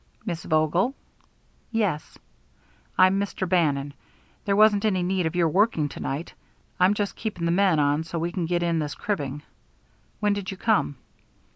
"Miss 0.25 0.43
Vogel?" 0.45 0.95
"Yes." 1.71 2.17
"I'm 2.97 3.19
Mr. 3.19 3.47
Bannon. 3.47 3.93
There 4.45 4.55
wasn't 4.55 4.83
any 4.83 5.03
need 5.03 5.27
of 5.27 5.35
your 5.35 5.47
working 5.49 5.87
to 5.89 5.99
night. 5.99 6.33
I'm 6.79 6.95
just 6.95 7.15
keeping 7.15 7.45
the 7.45 7.51
men 7.51 7.77
on 7.79 8.03
so 8.03 8.17
we 8.17 8.31
can 8.31 8.47
get 8.47 8.63
in 8.63 8.79
this 8.79 8.95
cribbing. 8.95 9.43
When 10.19 10.33
did 10.33 10.49
you 10.49 10.57
come?" 10.57 10.95